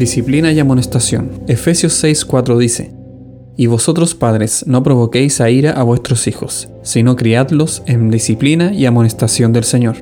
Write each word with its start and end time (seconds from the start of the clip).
disciplina 0.00 0.50
y 0.50 0.58
amonestación. 0.58 1.30
Efesios 1.46 2.02
6:4 2.02 2.58
dice, 2.58 2.90
Y 3.56 3.66
vosotros 3.66 4.14
padres, 4.16 4.64
no 4.66 4.82
provoquéis 4.82 5.40
a 5.40 5.50
ira 5.50 5.72
a 5.72 5.84
vuestros 5.84 6.26
hijos, 6.26 6.70
sino 6.82 7.14
criadlos 7.14 7.82
en 7.86 8.10
disciplina 8.10 8.72
y 8.72 8.86
amonestación 8.86 9.52
del 9.52 9.64
Señor. 9.64 9.96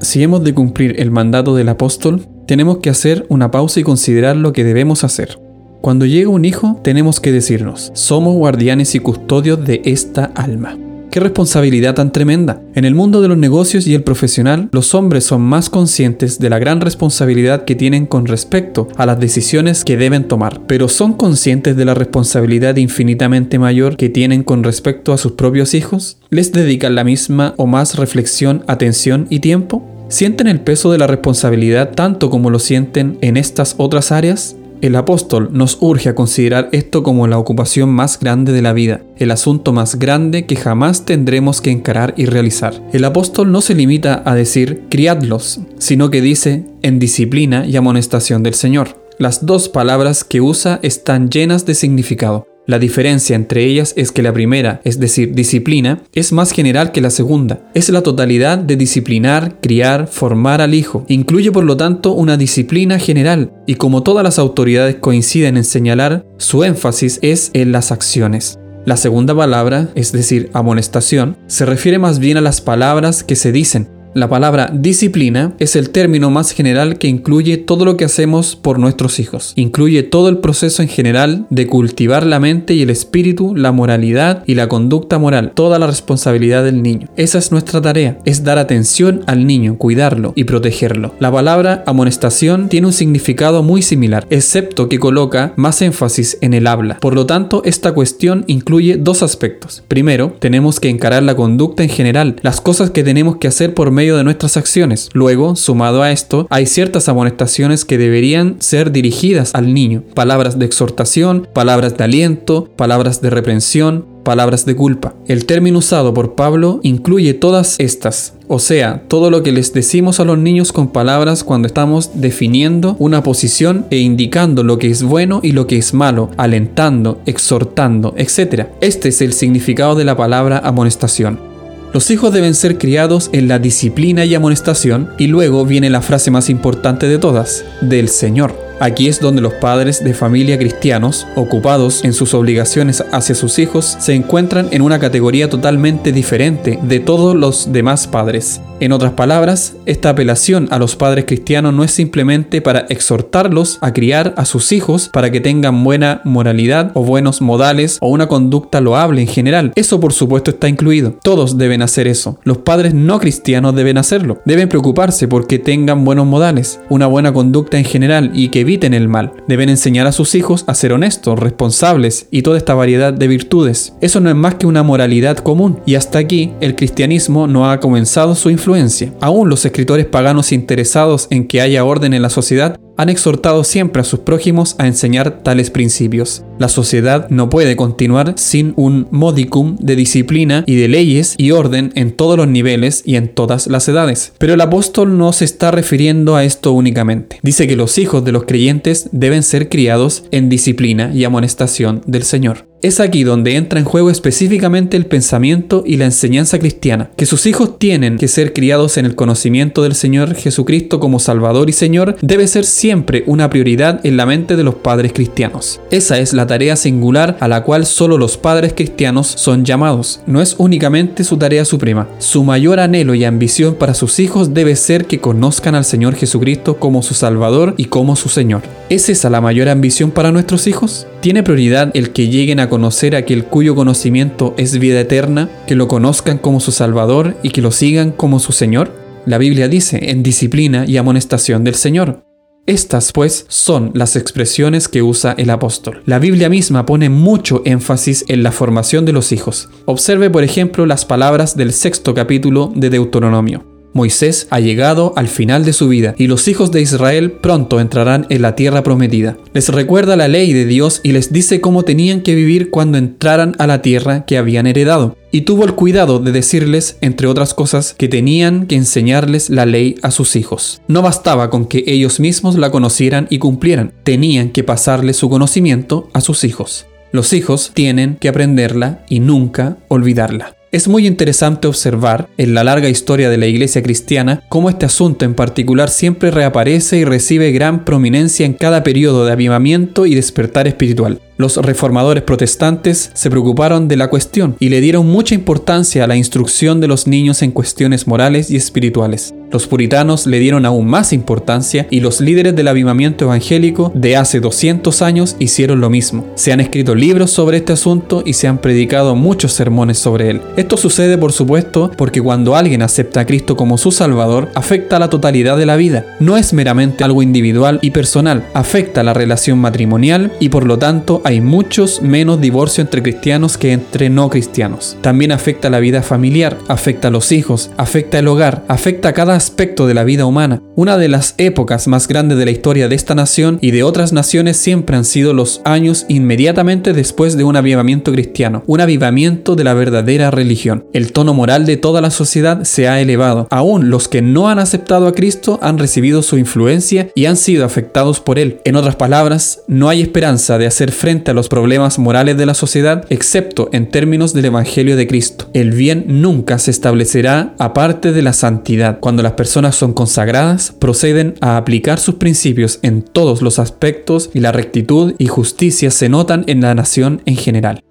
Si 0.00 0.22
hemos 0.22 0.44
de 0.44 0.54
cumplir 0.54 1.00
el 1.00 1.10
mandato 1.10 1.56
del 1.56 1.70
apóstol, 1.70 2.26
tenemos 2.46 2.78
que 2.78 2.90
hacer 2.90 3.26
una 3.30 3.50
pausa 3.50 3.80
y 3.80 3.82
considerar 3.82 4.36
lo 4.36 4.52
que 4.52 4.62
debemos 4.62 5.02
hacer. 5.02 5.40
Cuando 5.80 6.04
llega 6.04 6.28
un 6.28 6.44
hijo, 6.44 6.78
tenemos 6.84 7.18
que 7.18 7.32
decirnos, 7.32 7.90
somos 7.94 8.36
guardianes 8.36 8.94
y 8.94 9.00
custodios 9.00 9.64
de 9.64 9.80
esta 9.84 10.26
alma. 10.26 10.76
Qué 11.16 11.20
responsabilidad 11.20 11.94
tan 11.94 12.12
tremenda. 12.12 12.60
En 12.74 12.84
el 12.84 12.94
mundo 12.94 13.22
de 13.22 13.28
los 13.28 13.38
negocios 13.38 13.86
y 13.86 13.94
el 13.94 14.02
profesional, 14.02 14.68
los 14.70 14.94
hombres 14.94 15.24
son 15.24 15.40
más 15.40 15.70
conscientes 15.70 16.38
de 16.38 16.50
la 16.50 16.58
gran 16.58 16.82
responsabilidad 16.82 17.64
que 17.64 17.74
tienen 17.74 18.04
con 18.04 18.26
respecto 18.26 18.88
a 18.98 19.06
las 19.06 19.18
decisiones 19.18 19.82
que 19.82 19.96
deben 19.96 20.28
tomar, 20.28 20.60
pero 20.66 20.90
son 20.90 21.14
conscientes 21.14 21.74
de 21.74 21.86
la 21.86 21.94
responsabilidad 21.94 22.76
infinitamente 22.76 23.58
mayor 23.58 23.96
que 23.96 24.10
tienen 24.10 24.42
con 24.42 24.62
respecto 24.62 25.14
a 25.14 25.16
sus 25.16 25.32
propios 25.32 25.72
hijos. 25.72 26.18
¿Les 26.28 26.52
dedican 26.52 26.94
la 26.94 27.02
misma 27.02 27.54
o 27.56 27.66
más 27.66 27.96
reflexión, 27.96 28.62
atención 28.66 29.26
y 29.30 29.38
tiempo? 29.40 29.82
¿Sienten 30.10 30.48
el 30.48 30.60
peso 30.60 30.92
de 30.92 30.98
la 30.98 31.06
responsabilidad 31.06 31.92
tanto 31.94 32.28
como 32.28 32.50
lo 32.50 32.58
sienten 32.58 33.16
en 33.22 33.38
estas 33.38 33.74
otras 33.78 34.12
áreas? 34.12 34.54
El 34.82 34.94
apóstol 34.94 35.48
nos 35.52 35.78
urge 35.80 36.10
a 36.10 36.14
considerar 36.14 36.68
esto 36.72 37.02
como 37.02 37.26
la 37.26 37.38
ocupación 37.38 37.88
más 37.88 38.20
grande 38.20 38.52
de 38.52 38.62
la 38.62 38.74
vida, 38.74 39.00
el 39.16 39.30
asunto 39.30 39.72
más 39.72 39.98
grande 39.98 40.44
que 40.44 40.56
jamás 40.56 41.04
tendremos 41.06 41.60
que 41.60 41.70
encarar 41.70 42.12
y 42.16 42.26
realizar. 42.26 42.74
El 42.92 43.04
apóstol 43.04 43.50
no 43.52 43.62
se 43.62 43.74
limita 43.74 44.22
a 44.26 44.34
decir 44.34 44.84
criadlos, 44.90 45.60
sino 45.78 46.10
que 46.10 46.20
dice 46.20 46.64
en 46.82 46.98
disciplina 46.98 47.66
y 47.66 47.76
amonestación 47.76 48.42
del 48.42 48.54
Señor. 48.54 49.02
Las 49.18 49.46
dos 49.46 49.70
palabras 49.70 50.24
que 50.24 50.42
usa 50.42 50.78
están 50.82 51.30
llenas 51.30 51.64
de 51.64 51.74
significado. 51.74 52.46
La 52.66 52.80
diferencia 52.80 53.36
entre 53.36 53.64
ellas 53.64 53.94
es 53.96 54.10
que 54.10 54.22
la 54.22 54.32
primera, 54.32 54.80
es 54.82 54.98
decir, 54.98 55.34
disciplina, 55.34 56.02
es 56.12 56.32
más 56.32 56.50
general 56.50 56.90
que 56.90 57.00
la 57.00 57.10
segunda. 57.10 57.60
Es 57.74 57.88
la 57.90 58.02
totalidad 58.02 58.58
de 58.58 58.76
disciplinar, 58.76 59.60
criar, 59.60 60.08
formar 60.08 60.60
al 60.60 60.74
hijo. 60.74 61.04
Incluye 61.06 61.52
por 61.52 61.62
lo 61.62 61.76
tanto 61.76 62.12
una 62.12 62.36
disciplina 62.36 62.98
general 62.98 63.52
y 63.66 63.76
como 63.76 64.02
todas 64.02 64.24
las 64.24 64.40
autoridades 64.40 64.96
coinciden 64.96 65.56
en 65.56 65.64
señalar, 65.64 66.26
su 66.38 66.64
énfasis 66.64 67.20
es 67.22 67.50
en 67.54 67.70
las 67.70 67.92
acciones. 67.92 68.58
La 68.84 68.96
segunda 68.96 69.34
palabra, 69.34 69.90
es 69.94 70.12
decir, 70.12 70.50
amonestación, 70.52 71.36
se 71.46 71.66
refiere 71.66 71.98
más 71.98 72.18
bien 72.18 72.36
a 72.36 72.40
las 72.40 72.60
palabras 72.60 73.24
que 73.24 73.34
se 73.34 73.50
dicen, 73.50 73.88
la 74.16 74.30
palabra 74.30 74.70
disciplina 74.72 75.52
es 75.58 75.76
el 75.76 75.90
término 75.90 76.30
más 76.30 76.52
general 76.52 76.96
que 76.96 77.06
incluye 77.06 77.58
todo 77.58 77.84
lo 77.84 77.98
que 77.98 78.06
hacemos 78.06 78.56
por 78.56 78.78
nuestros 78.78 79.20
hijos. 79.20 79.52
Incluye 79.56 80.02
todo 80.04 80.30
el 80.30 80.38
proceso 80.38 80.80
en 80.80 80.88
general 80.88 81.46
de 81.50 81.66
cultivar 81.66 82.24
la 82.24 82.40
mente 82.40 82.72
y 82.72 82.80
el 82.80 82.88
espíritu, 82.88 83.54
la 83.54 83.72
moralidad 83.72 84.42
y 84.46 84.54
la 84.54 84.70
conducta 84.70 85.18
moral, 85.18 85.52
toda 85.54 85.78
la 85.78 85.86
responsabilidad 85.86 86.64
del 86.64 86.82
niño. 86.82 87.08
Esa 87.16 87.36
es 87.36 87.52
nuestra 87.52 87.82
tarea, 87.82 88.16
es 88.24 88.42
dar 88.42 88.56
atención 88.56 89.20
al 89.26 89.46
niño, 89.46 89.76
cuidarlo 89.76 90.32
y 90.34 90.44
protegerlo. 90.44 91.12
La 91.18 91.30
palabra 91.30 91.84
amonestación 91.86 92.70
tiene 92.70 92.86
un 92.86 92.94
significado 92.94 93.62
muy 93.62 93.82
similar, 93.82 94.26
excepto 94.30 94.88
que 94.88 94.98
coloca 94.98 95.52
más 95.56 95.82
énfasis 95.82 96.38
en 96.40 96.54
el 96.54 96.68
habla. 96.68 97.00
Por 97.00 97.14
lo 97.14 97.26
tanto, 97.26 97.60
esta 97.66 97.92
cuestión 97.92 98.44
incluye 98.46 98.96
dos 98.96 99.22
aspectos. 99.22 99.82
Primero, 99.88 100.34
tenemos 100.38 100.80
que 100.80 100.88
encarar 100.88 101.22
la 101.22 101.36
conducta 101.36 101.82
en 101.82 101.90
general, 101.90 102.36
las 102.40 102.62
cosas 102.62 102.88
que 102.88 103.04
tenemos 103.04 103.36
que 103.36 103.48
hacer 103.48 103.74
por 103.74 103.90
medio 103.90 104.05
de 104.14 104.24
nuestras 104.24 104.58
acciones. 104.58 105.08
Luego, 105.14 105.56
sumado 105.56 106.02
a 106.02 106.12
esto, 106.12 106.46
hay 106.50 106.66
ciertas 106.66 107.08
amonestaciones 107.08 107.86
que 107.86 107.96
deberían 107.96 108.56
ser 108.60 108.92
dirigidas 108.92 109.54
al 109.54 109.72
niño. 109.72 110.02
Palabras 110.14 110.58
de 110.58 110.66
exhortación, 110.66 111.48
palabras 111.52 111.96
de 111.96 112.04
aliento, 112.04 112.68
palabras 112.76 113.22
de 113.22 113.30
reprensión, 113.30 114.04
palabras 114.26 114.66
de 114.66 114.74
culpa. 114.74 115.14
El 115.28 115.46
término 115.46 115.78
usado 115.78 116.12
por 116.12 116.34
Pablo 116.34 116.80
incluye 116.82 117.32
todas 117.32 117.76
estas, 117.78 118.34
o 118.48 118.58
sea, 118.58 119.04
todo 119.06 119.30
lo 119.30 119.44
que 119.44 119.52
les 119.52 119.72
decimos 119.72 120.18
a 120.18 120.24
los 120.24 120.36
niños 120.36 120.72
con 120.72 120.88
palabras 120.88 121.44
cuando 121.44 121.68
estamos 121.68 122.10
definiendo 122.14 122.96
una 122.98 123.22
posición 123.22 123.86
e 123.90 123.98
indicando 123.98 124.64
lo 124.64 124.78
que 124.78 124.90
es 124.90 125.04
bueno 125.04 125.38
y 125.44 125.52
lo 125.52 125.68
que 125.68 125.78
es 125.78 125.94
malo, 125.94 126.32
alentando, 126.36 127.20
exhortando, 127.24 128.14
etc. 128.16 128.66
Este 128.80 129.10
es 129.10 129.22
el 129.22 129.32
significado 129.32 129.94
de 129.94 130.04
la 130.04 130.16
palabra 130.16 130.58
amonestación. 130.58 131.55
Los 131.96 132.10
hijos 132.10 132.30
deben 132.30 132.54
ser 132.54 132.76
criados 132.76 133.30
en 133.32 133.48
la 133.48 133.58
disciplina 133.58 134.26
y 134.26 134.34
amonestación, 134.34 135.08
y 135.16 135.28
luego 135.28 135.64
viene 135.64 135.88
la 135.88 136.02
frase 136.02 136.30
más 136.30 136.50
importante 136.50 137.08
de 137.08 137.16
todas, 137.16 137.64
del 137.80 138.10
Señor. 138.10 138.65
Aquí 138.78 139.08
es 139.08 139.20
donde 139.20 139.40
los 139.40 139.54
padres 139.54 140.04
de 140.04 140.12
familia 140.12 140.58
cristianos, 140.58 141.26
ocupados 141.34 142.04
en 142.04 142.12
sus 142.12 142.34
obligaciones 142.34 143.02
hacia 143.10 143.34
sus 143.34 143.58
hijos, 143.58 143.96
se 143.98 144.14
encuentran 144.14 144.68
en 144.70 144.82
una 144.82 144.98
categoría 144.98 145.48
totalmente 145.48 146.12
diferente 146.12 146.78
de 146.82 147.00
todos 147.00 147.34
los 147.34 147.72
demás 147.72 148.06
padres. 148.06 148.60
En 148.78 148.92
otras 148.92 149.12
palabras, 149.12 149.74
esta 149.86 150.10
apelación 150.10 150.68
a 150.70 150.78
los 150.78 150.96
padres 150.96 151.24
cristianos 151.24 151.72
no 151.72 151.82
es 151.82 151.92
simplemente 151.92 152.60
para 152.60 152.80
exhortarlos 152.90 153.78
a 153.80 153.94
criar 153.94 154.34
a 154.36 154.44
sus 154.44 154.70
hijos 154.70 155.08
para 155.10 155.30
que 155.30 155.40
tengan 155.40 155.82
buena 155.82 156.20
moralidad 156.24 156.90
o 156.92 157.02
buenos 157.02 157.40
modales 157.40 157.96
o 158.02 158.08
una 158.08 158.28
conducta 158.28 158.82
loable 158.82 159.22
en 159.22 159.28
general. 159.28 159.72
Eso 159.76 159.98
por 159.98 160.12
supuesto 160.12 160.50
está 160.50 160.68
incluido. 160.68 161.14
Todos 161.22 161.56
deben 161.56 161.80
hacer 161.80 162.06
eso. 162.06 162.38
Los 162.44 162.58
padres 162.58 162.92
no 162.92 163.18
cristianos 163.18 163.74
deben 163.74 163.96
hacerlo. 163.96 164.42
Deben 164.44 164.68
preocuparse 164.68 165.26
porque 165.26 165.58
tengan 165.58 166.04
buenos 166.04 166.26
modales, 166.26 166.78
una 166.90 167.06
buena 167.06 167.32
conducta 167.32 167.78
en 167.78 167.86
general 167.86 168.32
y 168.34 168.50
que 168.50 168.65
eviten 168.66 168.94
el 168.94 169.08
mal. 169.08 169.32
Deben 169.46 169.68
enseñar 169.68 170.06
a 170.06 170.12
sus 170.12 170.34
hijos 170.34 170.64
a 170.66 170.74
ser 170.74 170.92
honestos, 170.92 171.38
responsables 171.38 172.26
y 172.30 172.42
toda 172.42 172.58
esta 172.58 172.74
variedad 172.74 173.12
de 173.12 173.28
virtudes. 173.28 173.94
Eso 174.00 174.20
no 174.20 174.28
es 174.28 174.36
más 174.36 174.56
que 174.56 174.66
una 174.66 174.82
moralidad 174.82 175.38
común. 175.38 175.78
Y 175.86 175.94
hasta 175.94 176.18
aquí 176.18 176.52
el 176.60 176.74
cristianismo 176.74 177.46
no 177.46 177.70
ha 177.70 177.80
comenzado 177.80 178.34
su 178.34 178.50
influencia. 178.50 179.12
Aún 179.20 179.48
los 179.48 179.64
escritores 179.64 180.06
paganos 180.06 180.52
interesados 180.52 181.28
en 181.30 181.46
que 181.46 181.60
haya 181.60 181.84
orden 181.84 182.12
en 182.12 182.22
la 182.22 182.30
sociedad 182.30 182.76
han 182.96 183.08
exhortado 183.08 183.64
siempre 183.64 184.00
a 184.00 184.04
sus 184.04 184.20
prójimos 184.20 184.74
a 184.78 184.86
enseñar 184.86 185.42
tales 185.42 185.70
principios. 185.70 186.42
La 186.58 186.68
sociedad 186.68 187.28
no 187.30 187.50
puede 187.50 187.76
continuar 187.76 188.34
sin 188.36 188.72
un 188.76 189.08
modicum 189.10 189.76
de 189.78 189.96
disciplina 189.96 190.64
y 190.66 190.76
de 190.76 190.88
leyes 190.88 191.34
y 191.36 191.50
orden 191.50 191.92
en 191.94 192.12
todos 192.12 192.36
los 192.36 192.48
niveles 192.48 193.02
y 193.04 193.16
en 193.16 193.28
todas 193.28 193.66
las 193.66 193.88
edades. 193.88 194.32
Pero 194.38 194.54
el 194.54 194.60
apóstol 194.60 195.18
no 195.18 195.32
se 195.32 195.44
está 195.44 195.70
refiriendo 195.70 196.36
a 196.36 196.44
esto 196.44 196.72
únicamente. 196.72 197.38
Dice 197.42 197.66
que 197.66 197.76
los 197.76 197.98
hijos 197.98 198.24
de 198.24 198.32
los 198.32 198.44
creyentes 198.44 199.08
deben 199.12 199.42
ser 199.42 199.68
criados 199.68 200.24
en 200.30 200.48
disciplina 200.48 201.10
y 201.14 201.24
amonestación 201.24 202.02
del 202.06 202.22
Señor. 202.22 202.66
Es 202.82 203.00
aquí 203.00 203.24
donde 203.24 203.56
entra 203.56 203.78
en 203.78 203.86
juego 203.86 204.10
específicamente 204.10 204.98
el 204.98 205.06
pensamiento 205.06 205.82
y 205.86 205.96
la 205.96 206.04
enseñanza 206.04 206.58
cristiana, 206.58 207.10
que 207.16 207.24
sus 207.24 207.46
hijos 207.46 207.78
tienen 207.78 208.18
que 208.18 208.28
ser 208.28 208.52
criados 208.52 208.98
en 208.98 209.06
el 209.06 209.14
conocimiento 209.14 209.82
del 209.82 209.94
Señor 209.94 210.34
Jesucristo 210.34 211.00
como 211.00 211.18
Salvador 211.18 211.70
y 211.70 211.72
Señor, 211.72 212.16
debe 212.20 212.46
ser 212.46 212.66
siempre 212.66 213.24
una 213.26 213.48
prioridad 213.48 214.04
en 214.04 214.18
la 214.18 214.26
mente 214.26 214.56
de 214.56 214.62
los 214.62 214.74
padres 214.74 215.14
cristianos. 215.14 215.80
Esa 215.90 216.18
es 216.18 216.34
la 216.34 216.46
tarea 216.46 216.76
singular 216.76 217.38
a 217.40 217.48
la 217.48 217.62
cual 217.62 217.86
solo 217.86 218.18
los 218.18 218.36
padres 218.36 218.74
cristianos 218.74 219.26
son 219.26 219.64
llamados. 219.64 220.20
No 220.26 220.42
es 220.42 220.54
únicamente 220.58 221.24
su 221.24 221.38
tarea 221.38 221.64
suprema. 221.64 222.08
Su 222.18 222.44
mayor 222.44 222.78
anhelo 222.78 223.14
y 223.14 223.24
ambición 223.24 223.74
para 223.74 223.94
sus 223.94 224.18
hijos 224.20 224.52
debe 224.52 224.76
ser 224.76 225.06
que 225.06 225.18
conozcan 225.18 225.74
al 225.74 225.86
Señor 225.86 226.14
Jesucristo 226.14 226.76
como 226.76 227.02
su 227.02 227.14
Salvador 227.14 227.74
y 227.78 227.86
como 227.86 228.16
su 228.16 228.28
Señor. 228.28 228.62
¿Es 228.90 229.08
esa 229.08 229.30
la 229.30 229.40
mayor 229.40 229.70
ambición 229.70 230.10
para 230.10 230.30
nuestros 230.30 230.66
hijos? 230.66 231.06
¿Tiene 231.26 231.42
prioridad 231.42 231.90
el 231.94 232.10
que 232.10 232.28
lleguen 232.28 232.60
a 232.60 232.68
conocer 232.68 233.16
a 233.16 233.18
aquel 233.18 233.46
cuyo 233.46 233.74
conocimiento 233.74 234.54
es 234.56 234.78
vida 234.78 235.00
eterna, 235.00 235.50
que 235.66 235.74
lo 235.74 235.88
conozcan 235.88 236.38
como 236.38 236.60
su 236.60 236.70
Salvador 236.70 237.36
y 237.42 237.50
que 237.50 237.62
lo 237.62 237.72
sigan 237.72 238.12
como 238.12 238.38
su 238.38 238.52
Señor? 238.52 238.92
La 239.26 239.36
Biblia 239.36 239.66
dice 239.66 240.10
en 240.12 240.22
disciplina 240.22 240.84
y 240.86 240.98
amonestación 240.98 241.64
del 241.64 241.74
Señor. 241.74 242.22
Estas, 242.64 243.10
pues, 243.10 243.44
son 243.48 243.90
las 243.94 244.14
expresiones 244.14 244.86
que 244.86 245.02
usa 245.02 245.34
el 245.36 245.50
apóstol. 245.50 246.00
La 246.06 246.20
Biblia 246.20 246.48
misma 246.48 246.86
pone 246.86 247.08
mucho 247.08 247.60
énfasis 247.64 248.24
en 248.28 248.44
la 248.44 248.52
formación 248.52 249.04
de 249.04 249.12
los 249.12 249.32
hijos. 249.32 249.68
Observe, 249.84 250.30
por 250.30 250.44
ejemplo, 250.44 250.86
las 250.86 251.04
palabras 251.04 251.56
del 251.56 251.72
sexto 251.72 252.14
capítulo 252.14 252.70
de 252.72 252.88
Deuteronomio. 252.88 253.65
Moisés 253.96 254.46
ha 254.50 254.60
llegado 254.60 255.12
al 255.16 255.26
final 255.26 255.64
de 255.64 255.72
su 255.72 255.88
vida 255.88 256.14
y 256.16 256.28
los 256.28 256.46
hijos 256.46 256.70
de 256.70 256.80
Israel 256.80 257.32
pronto 257.32 257.80
entrarán 257.80 258.26
en 258.30 258.42
la 258.42 258.54
tierra 258.54 258.84
prometida. 258.84 259.36
Les 259.52 259.68
recuerda 259.70 260.14
la 260.14 260.28
ley 260.28 260.52
de 260.52 260.66
Dios 260.66 261.00
y 261.02 261.12
les 261.12 261.32
dice 261.32 261.60
cómo 261.60 261.82
tenían 261.82 262.20
que 262.20 262.34
vivir 262.34 262.70
cuando 262.70 262.98
entraran 262.98 263.56
a 263.58 263.66
la 263.66 263.82
tierra 263.82 264.24
que 264.24 264.38
habían 264.38 264.66
heredado. 264.68 265.16
Y 265.32 265.40
tuvo 265.42 265.64
el 265.64 265.74
cuidado 265.74 266.18
de 266.18 266.32
decirles, 266.32 266.98
entre 267.00 267.26
otras 267.26 267.52
cosas, 267.52 267.94
que 267.98 268.08
tenían 268.08 268.66
que 268.66 268.76
enseñarles 268.76 269.50
la 269.50 269.66
ley 269.66 269.96
a 270.02 270.10
sus 270.10 270.36
hijos. 270.36 270.80
No 270.88 271.02
bastaba 271.02 271.50
con 271.50 271.66
que 271.66 271.84
ellos 271.86 272.20
mismos 272.20 272.56
la 272.56 272.70
conocieran 272.70 273.26
y 273.28 273.38
cumplieran, 273.38 273.92
tenían 274.04 274.50
que 274.50 274.64
pasarle 274.64 275.12
su 275.14 275.28
conocimiento 275.28 276.08
a 276.12 276.20
sus 276.20 276.44
hijos. 276.44 276.86
Los 277.12 277.32
hijos 277.32 277.72
tienen 277.74 278.16
que 278.20 278.28
aprenderla 278.28 279.04
y 279.08 279.20
nunca 279.20 279.78
olvidarla. 279.88 280.55
Es 280.76 280.88
muy 280.88 281.06
interesante 281.06 281.68
observar, 281.68 282.28
en 282.36 282.52
la 282.52 282.62
larga 282.62 282.90
historia 282.90 283.30
de 283.30 283.38
la 283.38 283.46
iglesia 283.46 283.82
cristiana, 283.82 284.42
cómo 284.50 284.68
este 284.68 284.84
asunto 284.84 285.24
en 285.24 285.32
particular 285.32 285.88
siempre 285.88 286.30
reaparece 286.30 286.98
y 286.98 287.04
recibe 287.06 287.50
gran 287.50 287.86
prominencia 287.86 288.44
en 288.44 288.52
cada 288.52 288.82
periodo 288.82 289.24
de 289.24 289.32
avivamiento 289.32 290.04
y 290.04 290.14
despertar 290.14 290.68
espiritual. 290.68 291.22
Los 291.38 291.56
reformadores 291.56 292.24
protestantes 292.24 293.10
se 293.14 293.30
preocuparon 293.30 293.88
de 293.88 293.96
la 293.96 294.10
cuestión 294.10 294.54
y 294.60 294.68
le 294.68 294.82
dieron 294.82 295.06
mucha 295.06 295.34
importancia 295.34 296.04
a 296.04 296.06
la 296.06 296.16
instrucción 296.16 296.78
de 296.78 296.88
los 296.88 297.06
niños 297.06 297.40
en 297.40 297.52
cuestiones 297.52 298.06
morales 298.06 298.50
y 298.50 298.56
espirituales. 298.56 299.32
Los 299.50 299.66
puritanos 299.66 300.26
le 300.26 300.38
dieron 300.38 300.66
aún 300.66 300.86
más 300.86 301.12
importancia 301.12 301.86
y 301.90 302.00
los 302.00 302.20
líderes 302.20 302.56
del 302.56 302.68
avivamiento 302.68 303.26
evangélico 303.26 303.92
de 303.94 304.16
hace 304.16 304.40
200 304.40 305.02
años 305.02 305.36
hicieron 305.38 305.80
lo 305.80 305.90
mismo. 305.90 306.26
Se 306.34 306.52
han 306.52 306.60
escrito 306.60 306.94
libros 306.94 307.30
sobre 307.30 307.58
este 307.58 307.72
asunto 307.72 308.22
y 308.26 308.32
se 308.32 308.48
han 308.48 308.58
predicado 308.58 309.14
muchos 309.14 309.52
sermones 309.52 309.98
sobre 309.98 310.30
él. 310.30 310.40
Esto 310.56 310.76
sucede 310.76 311.16
por 311.16 311.32
supuesto 311.32 311.90
porque 311.96 312.20
cuando 312.20 312.56
alguien 312.56 312.82
acepta 312.82 313.20
a 313.20 313.26
Cristo 313.26 313.56
como 313.56 313.78
su 313.78 313.92
Salvador, 313.92 314.50
afecta 314.54 314.96
a 314.96 314.98
la 314.98 315.10
totalidad 315.10 315.56
de 315.56 315.66
la 315.66 315.76
vida. 315.76 316.04
No 316.20 316.36
es 316.36 316.52
meramente 316.52 317.04
algo 317.04 317.22
individual 317.22 317.78
y 317.82 317.90
personal, 317.90 318.46
afecta 318.54 319.00
a 319.00 319.04
la 319.04 319.14
relación 319.14 319.58
matrimonial 319.58 320.32
y 320.40 320.48
por 320.48 320.66
lo 320.66 320.78
tanto 320.78 321.22
hay 321.24 321.40
muchos 321.40 322.02
menos 322.02 322.40
divorcios 322.40 322.80
entre 322.80 323.02
cristianos 323.02 323.56
que 323.56 323.72
entre 323.72 324.10
no 324.10 324.28
cristianos. 324.28 324.96
También 325.00 325.32
afecta 325.32 325.68
a 325.68 325.70
la 325.70 325.80
vida 325.80 326.02
familiar, 326.02 326.58
afecta 326.68 327.08
a 327.08 327.10
los 327.10 327.32
hijos, 327.32 327.70
afecta 327.76 328.18
el 328.18 328.28
hogar, 328.28 328.64
afecta 328.68 329.10
a 329.10 329.12
cada 329.12 329.35
aspecto 329.36 329.86
de 329.86 329.94
la 329.94 330.04
vida 330.04 330.26
humana. 330.26 330.62
Una 330.74 330.98
de 330.98 331.08
las 331.08 331.34
épocas 331.38 331.86
más 331.86 332.08
grandes 332.08 332.38
de 332.38 332.44
la 332.44 332.50
historia 332.50 332.88
de 332.88 332.96
esta 332.96 333.14
nación 333.14 333.58
y 333.60 333.70
de 333.70 333.82
otras 333.82 334.12
naciones 334.12 334.56
siempre 334.56 334.96
han 334.96 335.04
sido 335.04 335.32
los 335.32 335.60
años 335.64 336.04
inmediatamente 336.08 336.92
después 336.92 337.36
de 337.36 337.44
un 337.44 337.56
avivamiento 337.56 338.12
cristiano, 338.12 338.64
un 338.66 338.80
avivamiento 338.80 339.54
de 339.54 339.64
la 339.64 339.74
verdadera 339.74 340.30
religión. 340.30 340.86
El 340.92 341.12
tono 341.12 341.34
moral 341.34 341.66
de 341.66 341.76
toda 341.76 342.00
la 342.00 342.10
sociedad 342.10 342.64
se 342.64 342.88
ha 342.88 343.00
elevado. 343.00 343.46
Aún 343.50 343.90
los 343.90 344.08
que 344.08 344.22
no 344.22 344.48
han 344.48 344.58
aceptado 344.58 345.06
a 345.06 345.12
Cristo 345.12 345.58
han 345.62 345.78
recibido 345.78 346.22
su 346.22 346.38
influencia 346.38 347.10
y 347.14 347.26
han 347.26 347.36
sido 347.36 347.64
afectados 347.64 348.20
por 348.20 348.38
él. 348.38 348.60
En 348.64 348.76
otras 348.76 348.96
palabras, 348.96 349.60
no 349.68 349.88
hay 349.88 350.00
esperanza 350.00 350.58
de 350.58 350.66
hacer 350.66 350.92
frente 350.92 351.30
a 351.30 351.34
los 351.34 351.48
problemas 351.48 351.98
morales 351.98 352.36
de 352.36 352.46
la 352.46 352.54
sociedad, 352.54 353.04
excepto 353.10 353.68
en 353.72 353.90
términos 353.90 354.32
del 354.32 354.46
Evangelio 354.46 354.96
de 354.96 355.06
Cristo. 355.06 355.48
El 355.52 355.72
bien 355.72 356.04
nunca 356.08 356.58
se 356.58 356.70
establecerá 356.70 357.54
aparte 357.58 358.12
de 358.12 358.22
la 358.22 358.32
santidad. 358.32 358.98
Cuando 359.00 359.22
las 359.26 359.32
personas 359.32 359.74
son 359.74 359.92
consagradas, 359.92 360.70
proceden 360.70 361.34
a 361.40 361.56
aplicar 361.56 361.98
sus 361.98 362.14
principios 362.14 362.78
en 362.82 363.02
todos 363.02 363.42
los 363.42 363.58
aspectos 363.58 364.30
y 364.34 364.38
la 364.38 364.52
rectitud 364.52 365.16
y 365.18 365.26
justicia 365.26 365.90
se 365.90 366.08
notan 366.08 366.44
en 366.46 366.60
la 366.60 366.76
nación 366.76 367.22
en 367.26 367.34
general. 367.34 367.82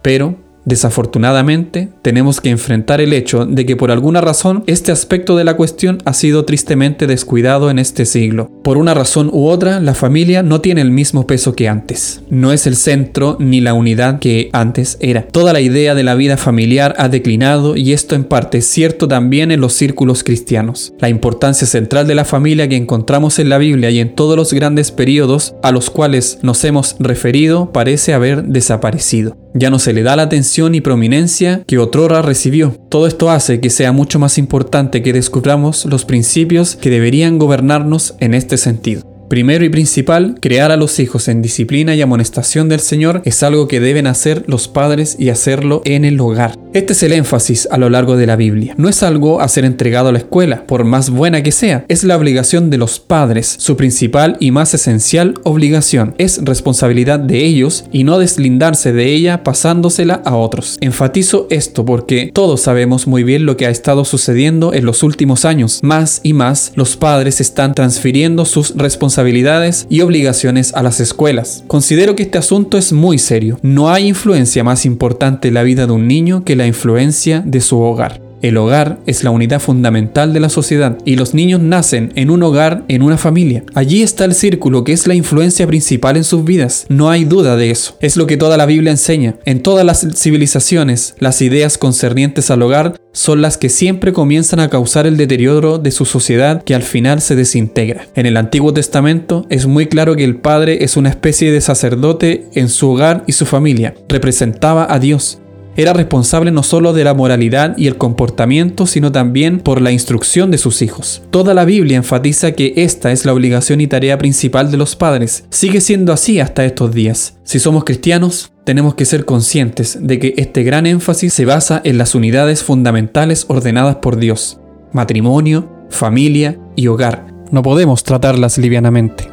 Pero, 0.00 0.38
Desafortunadamente, 0.66 1.90
tenemos 2.02 2.40
que 2.40 2.50
enfrentar 2.50 3.00
el 3.00 3.12
hecho 3.12 3.46
de 3.46 3.64
que 3.64 3.76
por 3.76 3.92
alguna 3.92 4.20
razón 4.20 4.64
este 4.66 4.90
aspecto 4.90 5.36
de 5.36 5.44
la 5.44 5.56
cuestión 5.56 5.98
ha 6.04 6.12
sido 6.12 6.44
tristemente 6.44 7.06
descuidado 7.06 7.70
en 7.70 7.78
este 7.78 8.04
siglo. 8.04 8.50
Por 8.66 8.78
una 8.78 8.94
razón 8.94 9.30
u 9.32 9.46
otra, 9.46 9.78
la 9.78 9.94
familia 9.94 10.42
no 10.42 10.60
tiene 10.60 10.80
el 10.80 10.90
mismo 10.90 11.24
peso 11.24 11.54
que 11.54 11.68
antes. 11.68 12.22
No 12.30 12.50
es 12.50 12.66
el 12.66 12.74
centro 12.74 13.36
ni 13.38 13.60
la 13.60 13.74
unidad 13.74 14.18
que 14.18 14.50
antes 14.52 14.96
era. 14.98 15.22
Toda 15.22 15.52
la 15.52 15.60
idea 15.60 15.94
de 15.94 16.02
la 16.02 16.16
vida 16.16 16.36
familiar 16.36 16.92
ha 16.98 17.08
declinado 17.08 17.76
y 17.76 17.92
esto 17.92 18.16
en 18.16 18.24
parte 18.24 18.58
es 18.58 18.66
cierto 18.66 19.06
también 19.06 19.52
en 19.52 19.60
los 19.60 19.74
círculos 19.74 20.24
cristianos. 20.24 20.92
La 20.98 21.08
importancia 21.08 21.64
central 21.64 22.08
de 22.08 22.16
la 22.16 22.24
familia 22.24 22.68
que 22.68 22.74
encontramos 22.74 23.38
en 23.38 23.50
la 23.50 23.58
Biblia 23.58 23.90
y 23.90 24.00
en 24.00 24.16
todos 24.16 24.36
los 24.36 24.52
grandes 24.52 24.90
periodos 24.90 25.54
a 25.62 25.70
los 25.70 25.88
cuales 25.88 26.40
nos 26.42 26.64
hemos 26.64 26.96
referido 26.98 27.70
parece 27.70 28.14
haber 28.14 28.46
desaparecido. 28.46 29.36
Ya 29.58 29.70
no 29.70 29.78
se 29.78 29.94
le 29.94 30.02
da 30.02 30.16
la 30.16 30.24
atención 30.24 30.74
y 30.74 30.82
prominencia 30.82 31.62
que 31.66 31.78
otrora 31.78 32.20
recibió. 32.20 32.76
Todo 32.90 33.06
esto 33.06 33.30
hace 33.30 33.58
que 33.58 33.70
sea 33.70 33.90
mucho 33.90 34.18
más 34.18 34.36
importante 34.36 35.02
que 35.02 35.14
descubramos 35.14 35.86
los 35.86 36.04
principios 36.04 36.76
que 36.76 36.90
deberían 36.90 37.38
gobernarnos 37.38 38.16
en 38.20 38.34
este 38.34 38.55
sentido. 38.56 39.15
Primero 39.28 39.64
y 39.64 39.68
principal, 39.70 40.36
crear 40.40 40.70
a 40.70 40.76
los 40.76 41.00
hijos 41.00 41.26
en 41.26 41.42
disciplina 41.42 41.96
y 41.96 42.02
amonestación 42.02 42.68
del 42.68 42.78
Señor 42.78 43.22
es 43.24 43.42
algo 43.42 43.66
que 43.66 43.80
deben 43.80 44.06
hacer 44.06 44.44
los 44.46 44.68
padres 44.68 45.16
y 45.18 45.30
hacerlo 45.30 45.82
en 45.84 46.04
el 46.04 46.20
hogar. 46.20 46.56
Este 46.74 46.92
es 46.92 47.02
el 47.02 47.12
énfasis 47.12 47.66
a 47.72 47.78
lo 47.78 47.90
largo 47.90 48.16
de 48.16 48.26
la 48.26 48.36
Biblia. 48.36 48.74
No 48.76 48.88
es 48.88 49.02
algo 49.02 49.40
a 49.40 49.48
ser 49.48 49.64
entregado 49.64 50.10
a 50.10 50.12
la 50.12 50.18
escuela, 50.18 50.64
por 50.66 50.84
más 50.84 51.10
buena 51.10 51.42
que 51.42 51.50
sea. 51.50 51.84
Es 51.88 52.04
la 52.04 52.16
obligación 52.16 52.70
de 52.70 52.78
los 52.78 53.00
padres, 53.00 53.56
su 53.58 53.76
principal 53.76 54.36
y 54.38 54.52
más 54.52 54.74
esencial 54.74 55.34
obligación. 55.42 56.14
Es 56.18 56.44
responsabilidad 56.44 57.18
de 57.18 57.44
ellos 57.44 57.84
y 57.90 58.04
no 58.04 58.20
deslindarse 58.20 58.92
de 58.92 59.06
ella 59.12 59.42
pasándosela 59.42 60.22
a 60.24 60.36
otros. 60.36 60.76
Enfatizo 60.80 61.48
esto 61.50 61.84
porque 61.84 62.30
todos 62.32 62.60
sabemos 62.60 63.08
muy 63.08 63.24
bien 63.24 63.44
lo 63.44 63.56
que 63.56 63.66
ha 63.66 63.70
estado 63.70 64.04
sucediendo 64.04 64.72
en 64.72 64.84
los 64.84 65.02
últimos 65.02 65.44
años. 65.44 65.80
Más 65.82 66.20
y 66.22 66.32
más 66.32 66.72
los 66.76 66.96
padres 66.96 67.40
están 67.40 67.74
transfiriendo 67.74 68.44
sus 68.44 68.76
responsabilidades 68.76 69.15
responsabilidades 69.16 69.86
y 69.88 70.02
obligaciones 70.02 70.74
a 70.74 70.82
las 70.82 71.00
escuelas. 71.00 71.64
Considero 71.68 72.14
que 72.14 72.24
este 72.24 72.36
asunto 72.36 72.76
es 72.76 72.92
muy 72.92 73.16
serio. 73.16 73.58
No 73.62 73.88
hay 73.88 74.08
influencia 74.08 74.62
más 74.62 74.84
importante 74.84 75.48
en 75.48 75.54
la 75.54 75.62
vida 75.62 75.86
de 75.86 75.92
un 75.92 76.06
niño 76.06 76.44
que 76.44 76.54
la 76.54 76.66
influencia 76.66 77.42
de 77.46 77.62
su 77.62 77.80
hogar. 77.80 78.25
El 78.42 78.56
hogar 78.56 78.98
es 79.06 79.24
la 79.24 79.30
unidad 79.30 79.60
fundamental 79.60 80.32
de 80.32 80.40
la 80.40 80.48
sociedad 80.48 80.98
y 81.04 81.16
los 81.16 81.34
niños 81.34 81.60
nacen 81.60 82.12
en 82.16 82.30
un 82.30 82.42
hogar, 82.42 82.84
en 82.88 83.02
una 83.02 83.16
familia. 83.16 83.64
Allí 83.74 84.02
está 84.02 84.24
el 84.24 84.34
círculo 84.34 84.84
que 84.84 84.92
es 84.92 85.06
la 85.06 85.14
influencia 85.14 85.66
principal 85.66 86.16
en 86.16 86.24
sus 86.24 86.44
vidas. 86.44 86.86
No 86.88 87.10
hay 87.10 87.24
duda 87.24 87.56
de 87.56 87.70
eso. 87.70 87.96
Es 88.00 88.16
lo 88.16 88.26
que 88.26 88.36
toda 88.36 88.56
la 88.56 88.66
Biblia 88.66 88.90
enseña. 88.90 89.36
En 89.44 89.62
todas 89.62 89.84
las 89.84 90.06
civilizaciones, 90.14 91.14
las 91.18 91.40
ideas 91.42 91.78
concernientes 91.78 92.50
al 92.50 92.62
hogar 92.62 92.96
son 93.12 93.40
las 93.40 93.56
que 93.56 93.70
siempre 93.70 94.12
comienzan 94.12 94.60
a 94.60 94.68
causar 94.68 95.06
el 95.06 95.16
deterioro 95.16 95.78
de 95.78 95.90
su 95.90 96.04
sociedad 96.04 96.62
que 96.62 96.74
al 96.74 96.82
final 96.82 97.22
se 97.22 97.34
desintegra. 97.34 98.06
En 98.14 98.26
el 98.26 98.36
Antiguo 98.36 98.74
Testamento 98.74 99.46
es 99.48 99.66
muy 99.66 99.86
claro 99.86 100.16
que 100.16 100.24
el 100.24 100.36
padre 100.36 100.84
es 100.84 100.98
una 100.98 101.08
especie 101.08 101.50
de 101.50 101.62
sacerdote 101.62 102.46
en 102.52 102.68
su 102.68 102.90
hogar 102.90 103.24
y 103.26 103.32
su 103.32 103.46
familia. 103.46 103.94
Representaba 104.08 104.86
a 104.92 104.98
Dios 104.98 105.38
era 105.76 105.92
responsable 105.92 106.50
no 106.50 106.62
solo 106.62 106.92
de 106.92 107.04
la 107.04 107.14
moralidad 107.14 107.76
y 107.76 107.86
el 107.86 107.96
comportamiento, 107.96 108.86
sino 108.86 109.12
también 109.12 109.60
por 109.60 109.80
la 109.80 109.92
instrucción 109.92 110.50
de 110.50 110.58
sus 110.58 110.82
hijos. 110.82 111.22
Toda 111.30 111.54
la 111.54 111.64
Biblia 111.64 111.96
enfatiza 111.96 112.52
que 112.52 112.72
esta 112.76 113.12
es 113.12 113.24
la 113.24 113.32
obligación 113.32 113.80
y 113.80 113.86
tarea 113.86 114.18
principal 114.18 114.70
de 114.70 114.78
los 114.78 114.96
padres. 114.96 115.44
Sigue 115.50 115.80
siendo 115.80 116.12
así 116.12 116.40
hasta 116.40 116.64
estos 116.64 116.92
días. 116.94 117.38
Si 117.44 117.58
somos 117.58 117.84
cristianos, 117.84 118.52
tenemos 118.64 118.94
que 118.94 119.04
ser 119.04 119.24
conscientes 119.24 119.98
de 120.00 120.18
que 120.18 120.34
este 120.38 120.62
gran 120.62 120.86
énfasis 120.86 121.32
se 121.32 121.44
basa 121.44 121.80
en 121.84 121.98
las 121.98 122.14
unidades 122.14 122.64
fundamentales 122.64 123.44
ordenadas 123.48 123.96
por 123.96 124.16
Dios. 124.16 124.58
Matrimonio, 124.92 125.70
familia 125.90 126.58
y 126.74 126.88
hogar. 126.88 127.26
No 127.50 127.62
podemos 127.62 128.02
tratarlas 128.02 128.58
livianamente. 128.58 129.28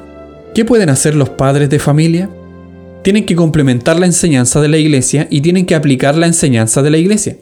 ¿Qué 0.54 0.66
pueden 0.66 0.90
hacer 0.90 1.16
los 1.16 1.30
padres 1.30 1.70
de 1.70 1.80
familia? 1.80 2.30
Tienen 3.04 3.26
que 3.26 3.36
complementar 3.36 4.00
la 4.00 4.06
enseñanza 4.06 4.62
de 4.62 4.70
la 4.70 4.78
iglesia 4.78 5.28
y 5.30 5.42
tienen 5.42 5.66
que 5.66 5.76
aplicar 5.76 6.16
la 6.18 6.28
enseñanza 6.28 6.82
de 6.82 6.90
la 6.90 6.98
iglesia. 6.98 7.38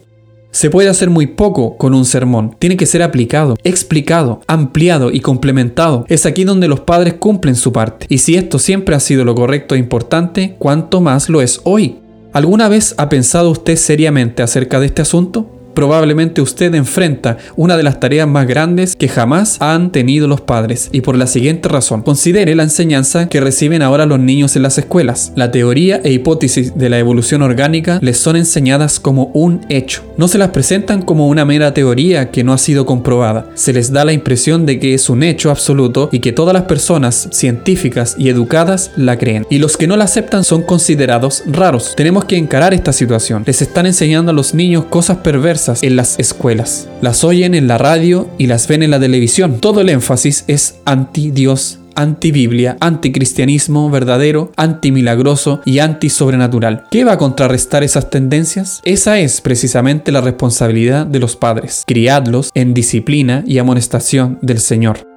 Se 0.50 0.68
puede 0.68 0.90
hacer 0.90 1.08
muy 1.08 1.28
poco 1.28 1.78
con 1.78 1.94
un 1.94 2.04
sermón, 2.04 2.56
tiene 2.58 2.76
que 2.76 2.84
ser 2.84 3.02
aplicado, 3.02 3.56
explicado, 3.64 4.42
ampliado 4.46 5.10
y 5.10 5.20
complementado. 5.20 6.04
Es 6.08 6.26
aquí 6.26 6.44
donde 6.44 6.68
los 6.68 6.80
padres 6.80 7.14
cumplen 7.14 7.54
su 7.54 7.72
parte. 7.72 8.04
Y 8.10 8.18
si 8.18 8.34
esto 8.34 8.58
siempre 8.58 8.94
ha 8.94 9.00
sido 9.00 9.24
lo 9.24 9.34
correcto 9.34 9.74
e 9.74 9.78
importante, 9.78 10.56
¿cuánto 10.58 11.00
más 11.00 11.30
lo 11.30 11.40
es 11.40 11.62
hoy? 11.64 12.00
¿Alguna 12.34 12.68
vez 12.68 12.94
ha 12.98 13.08
pensado 13.08 13.50
usted 13.50 13.76
seriamente 13.76 14.42
acerca 14.42 14.78
de 14.78 14.86
este 14.86 15.00
asunto? 15.00 15.61
Probablemente 15.74 16.40
usted 16.40 16.74
enfrenta 16.74 17.38
una 17.56 17.76
de 17.76 17.82
las 17.82 18.00
tareas 18.00 18.28
más 18.28 18.46
grandes 18.46 18.96
que 18.96 19.08
jamás 19.08 19.56
han 19.60 19.90
tenido 19.90 20.28
los 20.28 20.40
padres 20.40 20.88
y 20.92 21.00
por 21.00 21.16
la 21.16 21.26
siguiente 21.26 21.68
razón. 21.68 22.02
Considere 22.02 22.54
la 22.54 22.64
enseñanza 22.64 23.28
que 23.28 23.40
reciben 23.40 23.82
ahora 23.82 24.06
los 24.06 24.18
niños 24.18 24.56
en 24.56 24.62
las 24.62 24.78
escuelas. 24.78 25.32
La 25.36 25.50
teoría 25.50 26.00
e 26.04 26.12
hipótesis 26.12 26.76
de 26.76 26.88
la 26.88 26.98
evolución 26.98 27.42
orgánica 27.42 27.98
les 28.02 28.18
son 28.18 28.36
enseñadas 28.36 29.00
como 29.00 29.30
un 29.34 29.60
hecho. 29.68 30.02
No 30.16 30.28
se 30.28 30.38
las 30.38 30.50
presentan 30.50 31.02
como 31.02 31.28
una 31.28 31.44
mera 31.44 31.74
teoría 31.74 32.30
que 32.30 32.44
no 32.44 32.52
ha 32.52 32.58
sido 32.58 32.86
comprobada. 32.86 33.46
Se 33.54 33.72
les 33.72 33.92
da 33.92 34.04
la 34.04 34.12
impresión 34.12 34.66
de 34.66 34.78
que 34.78 34.94
es 34.94 35.08
un 35.08 35.22
hecho 35.22 35.50
absoluto 35.50 36.08
y 36.12 36.20
que 36.20 36.32
todas 36.32 36.54
las 36.54 36.64
personas 36.64 37.28
científicas 37.32 38.16
y 38.18 38.28
educadas 38.28 38.90
la 38.96 39.18
creen. 39.18 39.46
Y 39.50 39.58
los 39.58 39.76
que 39.76 39.86
no 39.86 39.96
la 39.96 40.04
aceptan 40.04 40.44
son 40.44 40.62
considerados 40.62 41.42
raros. 41.46 41.94
Tenemos 41.96 42.24
que 42.24 42.36
encarar 42.36 42.74
esta 42.74 42.92
situación. 42.92 43.42
Les 43.46 43.62
están 43.62 43.86
enseñando 43.86 44.30
a 44.32 44.34
los 44.34 44.54
niños 44.54 44.86
cosas 44.86 45.18
perversas 45.18 45.61
en 45.68 45.96
las 45.96 46.18
escuelas. 46.18 46.88
Las 47.00 47.24
oyen 47.24 47.54
en 47.54 47.68
la 47.68 47.78
radio 47.78 48.28
y 48.38 48.46
las 48.46 48.66
ven 48.68 48.82
en 48.82 48.90
la 48.90 49.00
televisión. 49.00 49.58
Todo 49.60 49.80
el 49.80 49.88
énfasis 49.88 50.44
es 50.48 50.76
anti-Dios, 50.84 51.78
anti-Biblia, 51.94 52.76
anti-cristianismo 52.80 53.90
verdadero, 53.90 54.52
anti-milagroso 54.56 55.60
y 55.64 55.78
anti-sobrenatural. 55.78 56.84
¿Qué 56.90 57.04
va 57.04 57.12
a 57.12 57.18
contrarrestar 57.18 57.82
esas 57.82 58.10
tendencias? 58.10 58.80
Esa 58.84 59.18
es 59.18 59.40
precisamente 59.40 60.12
la 60.12 60.20
responsabilidad 60.20 61.06
de 61.06 61.18
los 61.18 61.36
padres, 61.36 61.84
criadlos 61.86 62.50
en 62.54 62.74
disciplina 62.74 63.44
y 63.46 63.58
amonestación 63.58 64.38
del 64.42 64.60
Señor. 64.60 65.11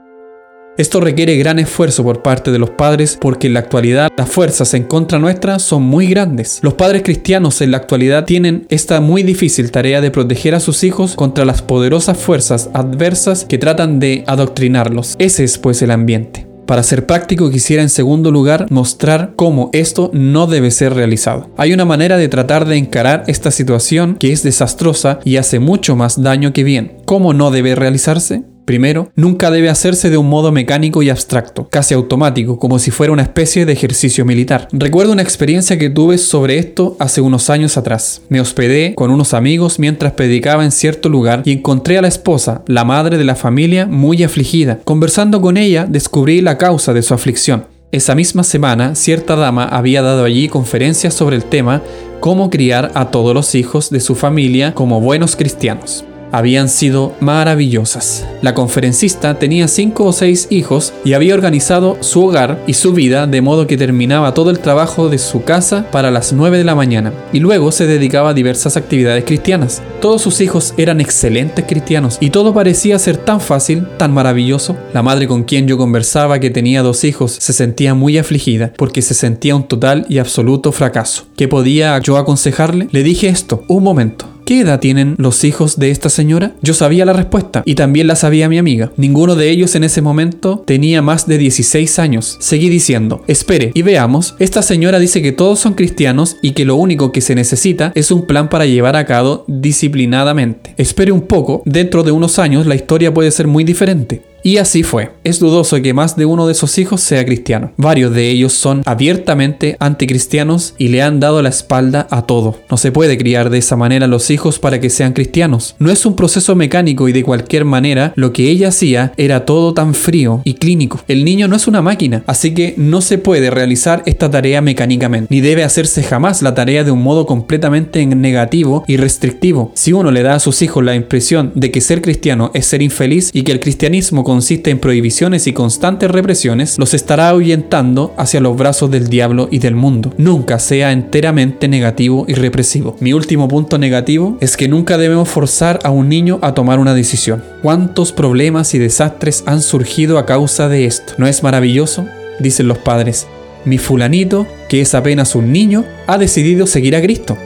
Esto 0.77 0.99
requiere 0.99 1.37
gran 1.37 1.57
esfuerzo 1.57 2.03
por 2.03 2.21
parte 2.21 2.51
de 2.51 2.59
los 2.59 2.71
padres 2.71 3.17
porque 3.21 3.47
en 3.47 3.53
la 3.53 3.61
actualidad 3.61 4.11
las 4.17 4.29
fuerzas 4.29 4.73
en 4.73 4.83
contra 4.83 5.19
nuestra 5.19 5.57
son 5.59 5.83
muy 5.83 6.07
grandes. 6.07 6.59
Los 6.63 6.73
padres 6.73 7.01
cristianos 7.03 7.61
en 7.61 7.71
la 7.71 7.77
actualidad 7.77 8.25
tienen 8.25 8.67
esta 8.69 8.99
muy 8.99 9.23
difícil 9.23 9.71
tarea 9.71 10.01
de 10.01 10.11
proteger 10.11 10.53
a 10.53 10.59
sus 10.59 10.83
hijos 10.83 11.15
contra 11.15 11.45
las 11.45 11.61
poderosas 11.61 12.17
fuerzas 12.17 12.69
adversas 12.73 13.45
que 13.45 13.57
tratan 13.57 13.99
de 13.99 14.25
adoctrinarlos. 14.27 15.15
Ese 15.17 15.45
es 15.45 15.57
pues 15.57 15.81
el 15.81 15.91
ambiente. 15.91 16.45
Para 16.65 16.83
ser 16.83 17.05
práctico 17.05 17.49
quisiera 17.51 17.81
en 17.81 17.89
segundo 17.89 18.31
lugar 18.31 18.65
mostrar 18.69 19.33
cómo 19.37 19.69
esto 19.71 20.09
no 20.13 20.45
debe 20.45 20.71
ser 20.71 20.93
realizado. 20.93 21.51
Hay 21.55 21.71
una 21.71 21.85
manera 21.85 22.17
de 22.17 22.27
tratar 22.27 22.65
de 22.65 22.75
encarar 22.75 23.23
esta 23.27 23.51
situación 23.51 24.17
que 24.19 24.33
es 24.33 24.43
desastrosa 24.43 25.19
y 25.23 25.37
hace 25.37 25.59
mucho 25.59 25.95
más 25.95 26.21
daño 26.21 26.51
que 26.51 26.65
bien. 26.65 26.97
¿Cómo 27.05 27.33
no 27.33 27.51
debe 27.51 27.75
realizarse? 27.75 28.43
Primero, 28.65 29.11
nunca 29.15 29.51
debe 29.51 29.69
hacerse 29.69 30.09
de 30.09 30.17
un 30.17 30.27
modo 30.27 30.51
mecánico 30.51 31.03
y 31.03 31.11
abstracto, 31.11 31.67
casi 31.69 31.93
automático, 31.93 32.57
como 32.57 32.79
si 32.79 32.89
fuera 32.89 33.13
una 33.13 33.21
especie 33.21 33.65
de 33.65 33.73
ejercicio 33.73 34.25
militar. 34.25 34.67
Recuerdo 34.71 35.13
una 35.13 35.21
experiencia 35.21 35.77
que 35.77 35.91
tuve 35.91 36.17
sobre 36.17 36.57
esto 36.57 36.97
hace 36.99 37.21
unos 37.21 37.51
años 37.51 37.77
atrás. 37.77 38.23
Me 38.27 38.41
hospedé 38.41 38.95
con 38.95 39.11
unos 39.11 39.35
amigos 39.35 39.77
mientras 39.77 40.13
predicaba 40.13 40.65
en 40.65 40.71
cierto 40.71 41.09
lugar 41.09 41.43
y 41.45 41.51
encontré 41.51 41.99
a 41.99 42.01
la 42.01 42.07
esposa, 42.07 42.63
la 42.65 42.83
madre 42.83 43.19
de 43.19 43.23
la 43.23 43.35
familia, 43.35 43.85
muy 43.85 44.23
afligida. 44.23 44.79
Conversando 44.83 45.41
con 45.41 45.57
ella, 45.57 45.85
descubrí 45.87 46.41
la 46.41 46.57
causa 46.57 46.91
de 46.91 47.03
su 47.03 47.13
aflicción. 47.13 47.67
Esa 47.91 48.15
misma 48.15 48.43
semana, 48.43 48.95
cierta 48.95 49.35
dama 49.35 49.65
había 49.65 50.01
dado 50.01 50.23
allí 50.23 50.49
conferencias 50.49 51.13
sobre 51.13 51.35
el 51.35 51.45
tema 51.45 51.83
cómo 52.19 52.49
criar 52.49 52.91
a 52.95 53.11
todos 53.11 53.35
los 53.35 53.53
hijos 53.53 53.91
de 53.91 53.99
su 53.99 54.15
familia 54.15 54.73
como 54.73 54.99
buenos 54.99 55.35
cristianos 55.35 56.03
habían 56.37 56.67
sido 56.67 57.13
maravillosas. 57.21 58.25
La 58.41 58.53
conferencista 58.53 59.39
tenía 59.39 59.69
cinco 59.69 60.03
o 60.05 60.11
seis 60.11 60.47
hijos 60.49 60.93
y 61.05 61.13
había 61.13 61.33
organizado 61.33 61.97
su 62.01 62.25
hogar 62.25 62.61
y 62.67 62.73
su 62.73 62.91
vida 62.91 63.25
de 63.25 63.41
modo 63.41 63.67
que 63.67 63.77
terminaba 63.77 64.33
todo 64.33 64.49
el 64.49 64.59
trabajo 64.59 65.07
de 65.07 65.17
su 65.17 65.43
casa 65.43 65.87
para 65.91 66.11
las 66.11 66.33
9 66.33 66.57
de 66.57 66.63
la 66.65 66.75
mañana 66.75 67.13
y 67.31 67.39
luego 67.39 67.71
se 67.71 67.87
dedicaba 67.87 68.31
a 68.31 68.33
diversas 68.33 68.75
actividades 68.75 69.23
cristianas. 69.23 69.81
Todos 70.01 70.21
sus 70.21 70.41
hijos 70.41 70.73
eran 70.77 70.99
excelentes 70.99 71.65
cristianos 71.65 72.17
y 72.19 72.31
todo 72.31 72.53
parecía 72.53 72.99
ser 72.99 73.15
tan 73.15 73.39
fácil, 73.39 73.87
tan 73.97 74.13
maravilloso. 74.13 74.75
La 74.93 75.03
madre 75.03 75.27
con 75.27 75.43
quien 75.43 75.67
yo 75.67 75.77
conversaba 75.77 76.39
que 76.39 76.49
tenía 76.49 76.83
dos 76.83 77.05
hijos 77.05 77.31
se 77.31 77.53
sentía 77.53 77.93
muy 77.93 78.17
afligida 78.17 78.73
porque 78.75 79.01
se 79.01 79.13
sentía 79.13 79.55
un 79.55 79.67
total 79.67 80.05
y 80.09 80.17
absoluto 80.17 80.73
fracaso. 80.73 81.23
¿Qué 81.37 81.47
podía 81.47 81.97
yo 81.99 82.17
aconsejarle? 82.17 82.89
Le 82.91 83.03
dije 83.03 83.29
esto, 83.29 83.63
un 83.69 83.83
momento. 83.83 84.34
¿Qué 84.45 84.59
edad 84.59 84.79
tienen 84.79 85.15
los 85.17 85.43
hijos 85.43 85.79
de 85.79 85.89
esta 85.89 86.07
señora? 86.09 86.53
Yo 86.61 86.75
sabía 86.75 87.03
la 87.03 87.13
respuesta 87.13 87.63
y 87.65 87.73
también 87.73 88.05
la 88.05 88.15
sabía 88.15 88.47
mi 88.47 88.59
amiga. 88.59 88.91
Ninguno 88.95 89.35
de 89.35 89.49
ellos 89.49 89.73
en 89.73 89.83
ese 89.83 90.03
momento 90.03 90.63
tenía 90.67 91.01
más 91.01 91.25
de 91.25 91.39
16 91.39 91.97
años. 91.97 92.37
Seguí 92.39 92.69
diciendo, 92.69 93.23
espere 93.25 93.71
y 93.73 93.81
veamos, 93.81 94.35
esta 94.37 94.61
señora 94.61 94.99
dice 94.99 95.23
que 95.23 95.31
todos 95.31 95.57
son 95.57 95.73
cristianos 95.73 96.37
y 96.43 96.51
que 96.51 96.63
lo 96.63 96.75
único 96.75 97.11
que 97.11 97.21
se 97.21 97.33
necesita 97.33 97.91
es 97.95 98.11
un 98.11 98.27
plan 98.27 98.47
para 98.47 98.67
llevar 98.67 98.95
a 98.95 99.07
cabo 99.07 99.45
disciplinadamente. 99.47 100.75
Espere 100.77 101.11
un 101.11 101.21
poco, 101.21 101.63
dentro 101.65 102.03
de 102.03 102.11
unos 102.11 102.37
años 102.37 102.67
la 102.67 102.75
historia 102.75 103.11
puede 103.11 103.31
ser 103.31 103.47
muy 103.47 103.63
diferente. 103.63 104.21
Y 104.45 104.57
así 104.57 104.83
fue. 104.83 105.09
Es 105.23 105.39
dudoso 105.39 105.81
que 105.81 105.95
más 105.95 106.15
de 106.17 106.27
uno 106.27 106.45
de 106.45 106.53
sus 106.53 106.77
hijos 106.77 107.01
sea 107.01 107.25
cristiano. 107.25 107.71
Varios 107.77 108.13
de 108.13 108.29
ellos 108.29 108.53
son 108.53 108.83
abiertamente 108.85 109.75
anticristianos 109.79 110.75
y 110.77 110.89
le 110.89 111.01
han 111.01 111.19
dado 111.19 111.41
la 111.41 111.49
espalda 111.49 112.05
a 112.11 112.27
todo. 112.27 112.59
No 112.69 112.77
se 112.77 112.91
puede 112.91 113.17
criar 113.17 113.49
de 113.49 113.57
esa 113.57 113.75
manera 113.75 114.05
a 114.05 114.07
los 114.07 114.29
hijos 114.29 114.59
para 114.59 114.79
que 114.79 114.91
sean 114.91 115.13
cristianos. 115.13 115.75
No 115.79 115.89
es 115.89 116.05
un 116.05 116.15
proceso 116.15 116.53
mecánico 116.55 117.09
y 117.09 117.11
de 117.11 117.23
cualquier 117.23 117.65
manera 117.65 118.13
lo 118.15 118.33
que 118.33 118.47
ella 118.51 118.67
hacía 118.67 119.13
era 119.17 119.45
todo 119.45 119.73
tan 119.73 119.95
frío 119.95 120.41
y 120.43 120.53
clínico. 120.53 120.99
El 121.07 121.25
niño 121.25 121.47
no 121.47 121.55
es 121.55 121.65
una 121.67 121.81
máquina, 121.81 122.23
así 122.27 122.53
que 122.53 122.75
no 122.77 123.01
se 123.01 123.17
puede 123.17 123.49
realizar 123.49 124.03
esta 124.05 124.29
tarea 124.29 124.61
mecánicamente, 124.61 125.33
ni 125.33 125.41
debe 125.41 125.63
hacerse 125.63 126.03
jamás 126.03 126.43
la 126.43 126.53
tarea 126.53 126.83
de 126.83 126.91
un 126.91 127.01
modo 127.01 127.25
completamente 127.25 128.05
negativo 128.05 128.85
y 128.87 128.97
restrictivo. 128.97 129.71
Si 129.73 129.91
uno 129.91 130.11
le 130.11 130.21
da 130.21 130.35
a 130.35 130.39
sus 130.39 130.61
hijos 130.61 130.83
la 130.83 130.93
impresión 130.93 131.51
de 131.55 131.71
que 131.71 131.81
ser 131.81 132.03
cristiano 132.03 132.51
es 132.53 132.67
ser 132.67 132.83
infeliz 132.83 133.31
y 133.33 133.41
que 133.41 133.51
el 133.51 133.59
cristianismo 133.59 134.23
consiste 134.35 134.69
en 134.69 134.79
prohibiciones 134.79 135.47
y 135.47 135.53
constantes 135.53 136.11
represiones, 136.11 136.77
los 136.77 136.93
estará 136.93 137.29
ahuyentando 137.29 138.13
hacia 138.17 138.41
los 138.41 138.57
brazos 138.57 138.91
del 138.91 139.07
diablo 139.07 139.47
y 139.49 139.59
del 139.59 139.75
mundo. 139.75 140.13
Nunca 140.17 140.59
sea 140.59 140.91
enteramente 140.91 141.69
negativo 141.69 142.25
y 142.27 142.33
represivo. 142.33 142.97
Mi 142.99 143.13
último 143.13 143.47
punto 143.47 143.77
negativo 143.77 144.37
es 144.41 144.57
que 144.57 144.67
nunca 144.67 144.97
debemos 144.97 145.29
forzar 145.29 145.79
a 145.85 145.89
un 145.89 146.09
niño 146.09 146.39
a 146.41 146.53
tomar 146.53 146.79
una 146.79 146.93
decisión. 146.93 147.45
¿Cuántos 147.61 148.11
problemas 148.11 148.73
y 148.73 148.77
desastres 148.77 149.41
han 149.45 149.61
surgido 149.61 150.17
a 150.17 150.25
causa 150.25 150.67
de 150.67 150.83
esto? 150.83 151.13
¿No 151.17 151.27
es 151.27 151.41
maravilloso? 151.41 152.05
Dicen 152.41 152.67
los 152.67 152.79
padres. 152.79 153.27
Mi 153.63 153.77
fulanito, 153.77 154.45
que 154.67 154.81
es 154.81 154.93
apenas 154.95 155.33
un 155.35 155.53
niño, 155.53 155.85
ha 156.07 156.17
decidido 156.17 156.67
seguir 156.67 156.97
a 156.97 157.01
Cristo. 157.01 157.37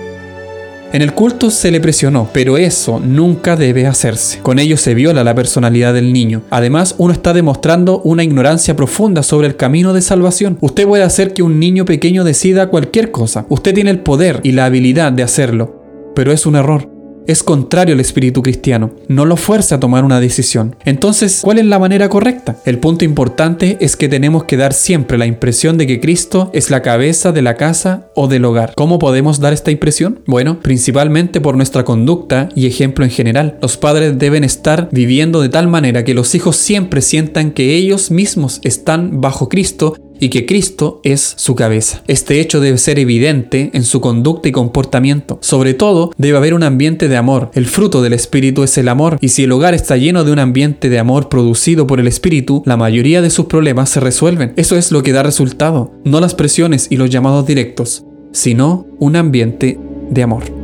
En 0.91 1.03
el 1.03 1.13
culto 1.13 1.51
se 1.51 1.69
le 1.69 1.79
presionó, 1.79 2.29
pero 2.34 2.58
eso 2.58 3.00
nunca 3.00 3.55
debe 3.55 3.86
hacerse. 3.86 4.39
Con 4.39 4.58
ello 4.58 4.75
se 4.75 4.96
viola 4.96 5.24
la 5.24 5.36
personalidad 5.36 5.93
del 5.93 6.12
niño. 6.12 6.41
Además, 6.50 6.96
uno 6.98 7.13
está 7.13 7.31
demostrando 7.31 8.01
una 8.01 8.24
ignorancia 8.24 8.75
profunda 8.75 9.22
sobre 9.22 9.48
el 9.48 9.55
camino 9.55 9.93
de 9.93 10.01
salvación. 10.01 10.58
Usted 10.62 10.88
puede 10.88 11.03
hacer 11.03 11.34
que 11.34 11.43
un 11.43 11.60
niño 11.60 11.86
pequeño 11.86 12.24
decida 12.24 12.69
cualquier 12.69 13.12
cosa. 13.12 13.46
Usted 13.50 13.75
tiene 13.75 13.91
el 13.91 14.00
poder 14.00 14.39
y 14.43 14.53
la 14.53 14.65
habilidad 14.65 15.12
de 15.12 15.22
hacerlo, 15.22 16.12
pero 16.15 16.31
es 16.31 16.48
un 16.48 16.55
error 16.55 16.99
es 17.29 17.43
contrario 17.43 17.93
al 17.93 18.00
espíritu 18.00 18.41
cristiano, 18.41 18.91
no 19.07 19.24
lo 19.24 19.38
fuerza 19.38 19.75
a 19.75 19.79
tomar 19.79 20.03
una 20.03 20.19
decisión. 20.19 20.75
Entonces, 20.83 21.41
¿cuál 21.43 21.59
es 21.59 21.65
la 21.65 21.77
manera 21.77 22.09
correcta? 22.09 22.57
El 22.65 22.79
punto 22.79 23.05
importante 23.05 23.77
es 23.79 23.95
que 23.95 24.09
tenemos 24.09 24.45
que 24.45 24.57
dar 24.57 24.74
siempre 24.74 25.17
la 25.17 25.27
impresión 25.27 25.77
de 25.77 25.86
que 25.86 26.00
Cristo 26.00 26.50
es 26.53 26.71
la 26.71 26.81
cabeza 26.81 27.31
de 27.31 27.43
la 27.43 27.55
casa 27.55 28.07
o 28.15 28.27
del 28.27 28.45
hogar. 28.45 28.74
¿Cómo 28.75 28.98
podemos 28.98 29.39
dar 29.39 29.53
esta 29.53 29.69
impresión? 29.69 30.21
Bueno, 30.25 30.59
principalmente 30.59 31.39
por 31.39 31.55
nuestra 31.55 31.86
conducta 31.86 32.50
y 32.55 32.65
ejemplo 32.65 33.05
en 33.05 33.12
general. 33.12 33.59
Los 33.62 33.77
padres 33.77 34.17
deben 34.17 34.43
estar 34.43 34.89
viviendo 34.91 35.41
de 35.41 35.50
tal 35.50 35.67
manera 35.67 36.03
que 36.03 36.15
los 36.15 36.33
hijos 36.33 36.55
siempre 36.55 37.01
sientan 37.01 37.51
que 37.51 37.75
ellos 37.75 38.09
mismos 38.09 38.59
están 38.63 39.21
bajo 39.21 39.50
Cristo 39.50 39.95
y 40.19 40.29
que 40.29 40.45
Cristo 40.45 41.01
es 41.03 41.33
su 41.38 41.55
cabeza. 41.55 42.03
Este 42.07 42.39
hecho 42.39 42.59
debe 42.59 42.77
ser 42.77 42.99
evidente 42.99 43.71
en 43.73 43.83
su 43.83 44.01
conducta 44.01 44.49
y 44.49 44.51
comportamiento. 44.51 45.39
Sobre 45.41 45.73
todo, 45.73 46.11
debe 46.17 46.38
haber 46.38 46.53
un 46.53 46.63
ambiente 46.63 47.07
de 47.07 47.17
amor. 47.17 47.51
El 47.53 47.65
fruto 47.65 48.01
del 48.01 48.13
Espíritu 48.13 48.63
es 48.63 48.77
el 48.77 48.88
amor, 48.88 49.17
y 49.21 49.29
si 49.29 49.43
el 49.43 49.51
hogar 49.51 49.73
está 49.73 49.97
lleno 49.97 50.23
de 50.23 50.31
un 50.31 50.39
ambiente 50.39 50.89
de 50.89 50.99
amor 50.99 51.29
producido 51.29 51.88
por 51.88 51.99
el 51.99 52.07
Espíritu, 52.07 52.63
la 52.65 52.77
mayoría 52.77 53.21
de 53.21 53.29
sus 53.29 53.45
problemas 53.45 53.89
se 53.89 53.99
resuelven. 53.99 54.53
Eso 54.55 54.75
es 54.75 54.91
lo 54.91 55.03
que 55.03 55.11
da 55.11 55.23
resultado, 55.23 55.91
no 56.03 56.19
las 56.19 56.35
presiones 56.35 56.88
y 56.89 56.97
los 56.97 57.09
llamados 57.09 57.45
directos, 57.45 58.03
sino 58.31 58.85
un 58.99 59.15
ambiente 59.15 59.79
de 60.09 60.23
amor. 60.23 60.58